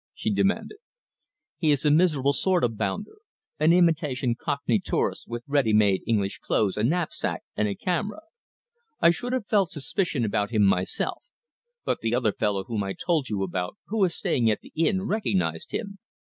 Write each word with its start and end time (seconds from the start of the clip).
she 0.15 0.33
demanded. 0.33 0.79
"He 1.59 1.69
is 1.69 1.85
a 1.85 1.91
miserable 1.91 2.33
sort 2.33 2.63
of 2.63 2.75
bounder 2.75 3.17
an 3.59 3.71
imitation 3.71 4.33
cockney 4.33 4.79
tourist, 4.79 5.27
with 5.27 5.43
ready 5.45 5.73
made 5.73 6.01
English 6.07 6.39
clothes, 6.39 6.75
a 6.75 6.83
knapsack, 6.83 7.43
and 7.55 7.67
a 7.67 7.75
camera. 7.75 8.21
I 8.99 9.11
should 9.11 9.31
have 9.31 9.45
felt 9.45 9.69
suspicious 9.69 10.25
about 10.25 10.49
him 10.49 10.63
myself, 10.63 11.21
but 11.85 11.99
the 12.01 12.15
other 12.15 12.31
fellow 12.33 12.63
whom 12.63 12.83
I 12.83 12.93
told 12.93 13.29
you 13.29 13.43
about, 13.43 13.77
who 13.89 14.03
is 14.03 14.15
staying 14.15 14.49
at 14.49 14.61
the 14.61 14.71
inn, 14.75 15.03
recognized 15.03 15.69
him. 15.71 15.99